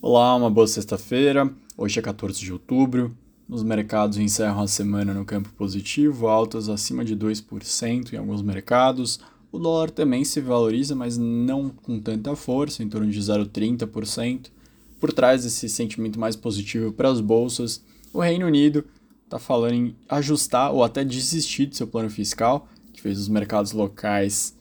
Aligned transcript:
Olá, 0.00 0.36
uma 0.36 0.48
boa 0.48 0.68
sexta-feira. 0.68 1.52
Hoje 1.76 1.98
é 1.98 2.02
14 2.02 2.38
de 2.38 2.52
outubro. 2.52 3.16
Nos 3.48 3.64
mercados 3.64 4.16
encerram 4.16 4.60
a 4.60 4.68
semana 4.68 5.12
no 5.12 5.24
campo 5.24 5.48
positivo, 5.54 6.28
altas 6.28 6.68
acima 6.68 7.04
de 7.04 7.16
2% 7.16 8.12
em 8.12 8.16
alguns 8.16 8.40
mercados. 8.40 9.18
O 9.50 9.58
dólar 9.58 9.90
também 9.90 10.24
se 10.24 10.40
valoriza, 10.40 10.94
mas 10.94 11.18
não 11.18 11.68
com 11.68 11.98
tanta 11.98 12.36
força, 12.36 12.80
em 12.80 12.88
torno 12.88 13.10
de 13.10 13.20
0,30%. 13.20 14.52
Por 15.00 15.12
trás 15.12 15.42
desse 15.42 15.68
sentimento 15.68 16.20
mais 16.20 16.36
positivo 16.36 16.92
para 16.92 17.08
as 17.10 17.20
bolsas, 17.20 17.82
o 18.12 18.20
Reino 18.20 18.46
Unido 18.46 18.84
está 19.24 19.40
falando 19.40 19.74
em 19.74 19.96
ajustar 20.08 20.72
ou 20.72 20.84
até 20.84 21.04
desistir 21.04 21.66
de 21.66 21.76
seu 21.76 21.88
plano 21.88 22.08
fiscal, 22.08 22.68
que 22.92 23.02
fez 23.02 23.18
os 23.18 23.28
mercados 23.28 23.72
locais 23.72 24.56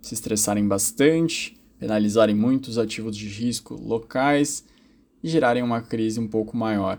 se 0.00 0.14
estressarem 0.14 0.66
bastante, 0.66 1.56
penalizarem 1.78 2.34
muitos 2.34 2.78
ativos 2.78 3.16
de 3.16 3.28
risco 3.28 3.74
locais 3.74 4.71
e 5.22 5.28
gerarem 5.28 5.62
uma 5.62 5.80
crise 5.80 6.18
um 6.18 6.26
pouco 6.26 6.56
maior. 6.56 6.98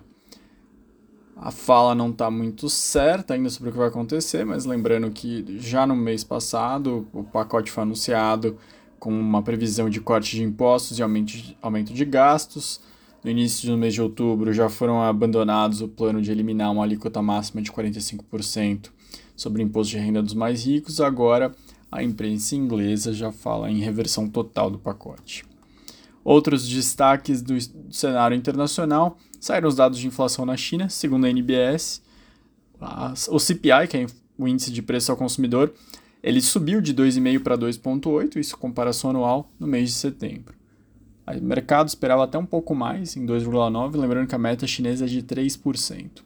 A 1.35 1.51
fala 1.51 1.95
não 1.95 2.09
está 2.09 2.29
muito 2.29 2.69
certa 2.69 3.33
ainda 3.33 3.49
sobre 3.49 3.69
o 3.69 3.71
que 3.71 3.77
vai 3.77 3.87
acontecer, 3.87 4.45
mas 4.45 4.65
lembrando 4.65 5.09
que 5.11 5.57
já 5.59 5.85
no 5.85 5.95
mês 5.95 6.23
passado 6.23 7.07
o 7.11 7.23
pacote 7.23 7.71
foi 7.71 7.83
anunciado 7.83 8.57
com 8.99 9.11
uma 9.11 9.41
previsão 9.41 9.89
de 9.89 9.99
corte 9.99 10.37
de 10.37 10.43
impostos 10.43 10.99
e 10.99 11.03
aumento 11.03 11.93
de, 11.93 12.05
gastos. 12.05 12.79
No 13.23 13.29
início 13.29 13.69
do 13.69 13.77
mês 13.77 13.93
de 13.93 14.01
outubro 14.01 14.53
já 14.53 14.69
foram 14.69 15.01
abandonados 15.01 15.81
o 15.81 15.87
plano 15.87 16.21
de 16.21 16.31
eliminar 16.31 16.71
uma 16.71 16.83
alíquota 16.83 17.21
máxima 17.21 17.61
de 17.61 17.71
45% 17.71 18.89
sobre 19.35 19.61
o 19.61 19.65
imposto 19.65 19.91
de 19.91 19.97
renda 19.97 20.21
dos 20.21 20.33
mais 20.33 20.65
ricos. 20.65 21.01
Agora 21.01 21.53
a 21.91 22.01
imprensa 22.01 22.55
inglesa 22.55 23.11
já 23.11 23.31
fala 23.31 23.69
em 23.69 23.79
reversão 23.79 24.29
total 24.29 24.69
do 24.69 24.79
pacote. 24.79 25.43
Outros 26.23 26.67
destaques 26.67 27.41
do 27.41 27.55
cenário 27.91 28.35
internacional 28.35 29.17
saíram 29.39 29.67
os 29.67 29.75
dados 29.75 29.99
de 29.99 30.07
inflação 30.07 30.45
na 30.45 30.55
China, 30.55 30.87
segundo 30.87 31.25
a 31.25 31.29
NBS. 31.29 32.01
O 33.29 33.39
CPI, 33.39 33.87
que 33.89 33.97
é 33.97 34.05
o 34.37 34.47
índice 34.47 34.71
de 34.71 34.81
preço 34.81 35.11
ao 35.11 35.17
consumidor, 35.17 35.73
ele 36.21 36.41
subiu 36.41 36.79
de 36.79 36.93
2,5 36.93 37.43
para 37.43 37.57
2,8, 37.57 38.37
isso 38.37 38.57
comparação 38.57 39.09
anual, 39.09 39.51
no 39.59 39.67
mês 39.67 39.89
de 39.89 39.95
setembro. 39.95 40.55
O 41.27 41.43
mercado 41.43 41.87
esperava 41.87 42.23
até 42.23 42.37
um 42.37 42.45
pouco 42.45 42.73
mais, 42.73 43.17
em 43.17 43.25
2,9, 43.25 43.97
lembrando 43.97 44.27
que 44.27 44.35
a 44.35 44.39
meta 44.39 44.65
chinesa 44.65 45.05
é 45.05 45.07
de 45.07 45.21
3%. 45.21 46.21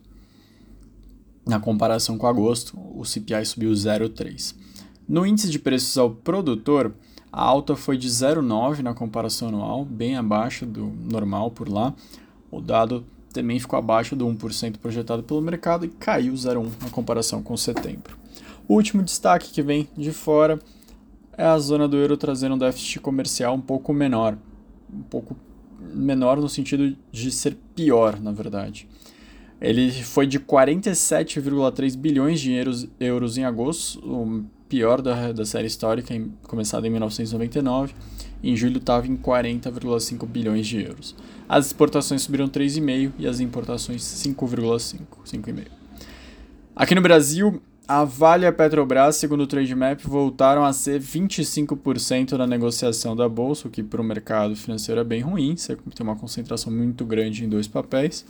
Na 1.45 1.59
comparação 1.59 2.17
com 2.17 2.27
agosto, 2.27 2.77
o 2.95 3.03
CPI 3.05 3.45
subiu 3.45 3.71
0,3. 3.71 4.53
No 5.07 5.25
índice 5.25 5.49
de 5.49 5.57
preços 5.57 5.97
ao 5.97 6.11
produtor, 6.11 6.93
a 7.37 7.43
alta 7.43 7.75
foi 7.75 7.99
de 7.99 8.07
0,9 8.07 8.79
na 8.79 8.95
comparação 8.95 9.49
anual, 9.49 9.85
bem 9.85 10.17
abaixo 10.17 10.65
do 10.65 10.87
normal 10.87 11.51
por 11.51 11.69
lá. 11.69 11.93
O 12.49 12.59
dado 12.59 13.05
também 13.31 13.59
ficou 13.59 13.77
abaixo 13.77 14.15
do 14.15 14.25
1% 14.25 14.79
projetado 14.79 15.21
pelo 15.21 15.39
mercado 15.39 15.85
e 15.85 15.89
caiu 15.89 16.33
0,1 16.33 16.71
na 16.81 16.89
comparação 16.89 17.43
com 17.43 17.55
setembro. 17.55 18.17
O 18.67 18.73
último 18.73 19.03
destaque 19.03 19.51
que 19.51 19.61
vem 19.61 19.87
de 19.95 20.11
fora 20.11 20.57
é 21.37 21.45
a 21.45 21.59
zona 21.59 21.87
do 21.87 21.95
euro 21.95 22.17
trazendo 22.17 22.55
um 22.55 22.57
déficit 22.57 22.99
comercial 23.01 23.53
um 23.53 23.61
pouco 23.61 23.93
menor. 23.93 24.35
Um 24.91 25.03
pouco 25.03 25.37
menor 25.93 26.37
no 26.37 26.49
sentido 26.49 26.97
de 27.11 27.29
ser 27.29 27.55
pior, 27.75 28.19
na 28.19 28.31
verdade. 28.31 28.89
Ele 29.59 29.91
foi 29.91 30.27
de 30.27 30.39
47,3 30.39 31.97
bilhões 31.97 32.39
de 32.39 32.53
euros, 32.99 33.37
em 33.37 33.43
agosto, 33.43 33.99
o 33.99 34.45
pior 34.69 35.01
da, 35.01 35.31
da 35.31 35.45
série 35.45 35.67
histórica, 35.67 36.13
em, 36.13 36.31
começada 36.43 36.85
em 36.85 36.91
1999. 36.91 37.93
Em 38.43 38.55
julho 38.55 38.77
estava 38.77 39.07
em 39.07 39.17
40,5 39.17 40.27
bilhões 40.27 40.67
de 40.67 40.81
euros. 40.83 41.15
As 41.49 41.67
exportações 41.67 42.21
subiram 42.21 42.47
3,5% 42.47 43.13
e 43.17 43.25
as 43.25 43.39
importações 43.39 44.03
5,5%. 44.03 45.07
5,5%. 45.25 45.65
Aqui 46.75 46.93
no 46.93 47.01
Brasil, 47.01 47.59
a 47.87 48.03
Vale 48.03 48.43
e 48.43 48.47
a 48.47 48.51
Petrobras, 48.51 49.15
segundo 49.15 49.41
o 49.41 49.47
Trademap, 49.47 49.99
voltaram 50.03 50.63
a 50.63 50.71
ser 50.71 51.01
25% 51.01 52.33
na 52.33 52.45
negociação 52.45 53.15
da 53.15 53.27
bolsa, 53.27 53.67
o 53.67 53.71
que 53.71 53.81
para 53.81 53.99
o 53.99 54.03
mercado 54.03 54.55
financeiro 54.55 55.01
é 55.01 55.03
bem 55.03 55.21
ruim, 55.21 55.57
você 55.57 55.75
tem 55.75 56.03
uma 56.05 56.15
concentração 56.15 56.71
muito 56.71 57.03
grande 57.03 57.43
em 57.43 57.49
dois 57.49 57.67
papéis. 57.67 58.23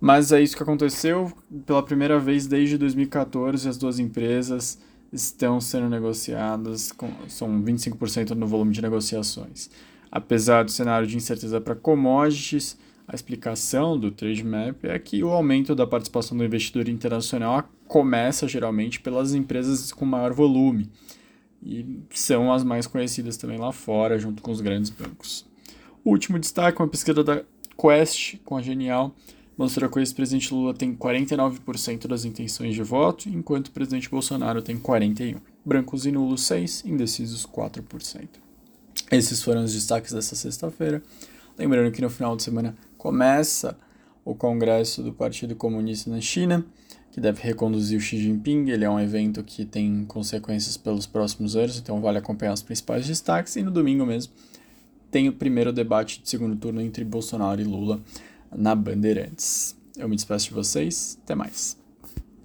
Mas 0.00 0.32
é 0.32 0.40
isso 0.40 0.56
que 0.56 0.62
aconteceu 0.62 1.30
pela 1.66 1.82
primeira 1.82 2.18
vez 2.18 2.46
desde 2.46 2.78
2014, 2.78 3.68
as 3.68 3.76
duas 3.76 3.98
empresas 3.98 4.78
estão 5.12 5.60
sendo 5.60 5.88
negociadas, 5.88 6.90
com, 6.92 7.10
são 7.28 7.62
25% 7.62 8.30
no 8.30 8.46
volume 8.46 8.72
de 8.72 8.80
negociações. 8.80 9.70
Apesar 10.10 10.64
do 10.64 10.70
cenário 10.70 11.06
de 11.06 11.16
incerteza 11.16 11.60
para 11.60 11.74
commodities, 11.74 12.78
a 13.06 13.14
explicação 13.14 13.98
do 13.98 14.10
Trademap 14.10 14.84
é 14.84 14.98
que 14.98 15.22
o 15.22 15.30
aumento 15.30 15.74
da 15.74 15.86
participação 15.86 16.38
do 16.38 16.44
investidor 16.44 16.88
internacional 16.88 17.68
começa 17.86 18.46
geralmente 18.46 19.00
pelas 19.00 19.34
empresas 19.34 19.92
com 19.92 20.04
maior 20.04 20.32
volume 20.32 20.88
e 21.62 21.84
são 22.10 22.52
as 22.52 22.64
mais 22.64 22.86
conhecidas 22.86 23.36
também 23.36 23.58
lá 23.58 23.72
fora, 23.72 24.18
junto 24.18 24.42
com 24.42 24.50
os 24.50 24.60
grandes 24.60 24.90
bancos. 24.90 25.44
O 26.04 26.10
último 26.10 26.38
destaque 26.38 26.80
é 26.80 26.84
uma 26.84 26.90
pesquisa 26.90 27.22
da 27.22 27.42
Quest 27.76 28.36
com 28.44 28.56
a 28.56 28.62
Genial, 28.62 29.14
mostrou 29.60 29.90
que 29.90 29.98
o 29.98 30.00
ex-presidente 30.00 30.54
Lula 30.54 30.72
tem 30.72 30.96
49% 30.96 32.06
das 32.06 32.24
intenções 32.24 32.74
de 32.74 32.82
voto, 32.82 33.28
enquanto 33.28 33.66
o 33.66 33.70
presidente 33.70 34.08
Bolsonaro 34.08 34.62
tem 34.62 34.78
41%. 34.78 35.36
Brancos 35.62 36.06
e 36.06 36.10
nulos 36.10 36.40
6%, 36.44 36.86
indecisos 36.86 37.46
4%. 37.46 38.26
Esses 39.12 39.42
foram 39.42 39.62
os 39.62 39.74
destaques 39.74 40.14
dessa 40.14 40.34
sexta-feira. 40.34 41.02
Lembrando 41.58 41.92
que 41.92 42.00
no 42.00 42.08
final 42.08 42.34
de 42.36 42.42
semana 42.42 42.74
começa 42.96 43.76
o 44.24 44.34
Congresso 44.34 45.02
do 45.02 45.12
Partido 45.12 45.54
Comunista 45.54 46.10
na 46.10 46.22
China, 46.22 46.64
que 47.12 47.20
deve 47.20 47.42
reconduzir 47.42 47.98
o 47.98 48.00
Xi 48.00 48.16
Jinping. 48.16 48.70
Ele 48.70 48.86
é 48.86 48.88
um 48.88 48.98
evento 48.98 49.44
que 49.44 49.66
tem 49.66 50.06
consequências 50.06 50.78
pelos 50.78 51.04
próximos 51.04 51.54
anos, 51.54 51.78
então 51.78 52.00
vale 52.00 52.16
acompanhar 52.16 52.54
os 52.54 52.62
principais 52.62 53.06
destaques. 53.06 53.56
E 53.56 53.62
no 53.62 53.70
domingo 53.70 54.06
mesmo 54.06 54.32
tem 55.10 55.28
o 55.28 55.34
primeiro 55.34 55.70
debate 55.70 56.22
de 56.22 56.30
segundo 56.30 56.56
turno 56.56 56.80
entre 56.80 57.04
Bolsonaro 57.04 57.60
e 57.60 57.64
Lula 57.64 58.00
na 58.56 58.74
Bandeirantes. 58.74 59.76
Eu 59.96 60.08
me 60.08 60.16
despeço 60.16 60.48
de 60.48 60.54
vocês, 60.54 61.18
até 61.22 61.34
mais. 61.34 61.79